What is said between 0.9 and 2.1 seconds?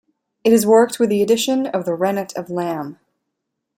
with the addition of the